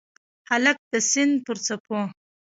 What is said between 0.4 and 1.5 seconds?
هلک د سیند